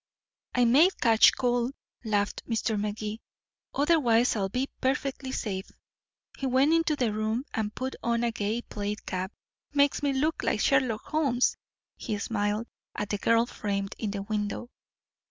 "I 0.55 0.65
may 0.65 0.89
catch 0.99 1.35
cold," 1.37 1.75
laughed 2.03 2.41
Mr. 2.49 2.75
Magee; 2.75 3.21
"otherwise 3.75 4.35
I'll 4.35 4.49
be 4.49 4.67
perfectly 4.81 5.31
safe." 5.31 5.69
He 6.39 6.47
went 6.47 6.73
into 6.73 6.95
the 6.95 7.13
room 7.13 7.45
and 7.53 7.75
put 7.75 7.95
on 8.01 8.23
a 8.23 8.31
gay 8.31 8.63
plaid 8.63 9.05
cap. 9.05 9.31
"Makes 9.75 10.01
me 10.01 10.11
look 10.13 10.41
like 10.41 10.59
Sherlock 10.59 11.03
Holmes," 11.03 11.55
he 11.97 12.17
smiled 12.17 12.65
at 12.95 13.09
the 13.11 13.19
girl 13.19 13.45
framed 13.45 13.93
in 13.99 14.09
the 14.09 14.23
window. 14.23 14.71